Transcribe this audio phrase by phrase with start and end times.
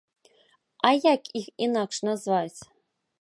[0.87, 2.59] А як іх інакш назваць?